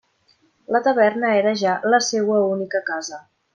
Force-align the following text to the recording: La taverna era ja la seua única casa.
La 0.75 0.81
taverna 0.87 1.35
era 1.43 1.53
ja 1.65 1.75
la 1.95 2.01
seua 2.09 2.43
única 2.57 2.85
casa. 2.91 3.23